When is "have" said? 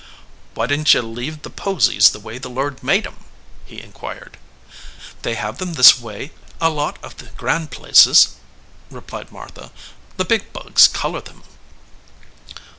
5.35-5.59